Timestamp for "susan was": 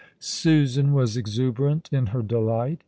0.17-1.15